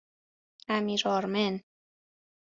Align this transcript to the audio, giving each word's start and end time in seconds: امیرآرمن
امیرآرمن 0.67 1.61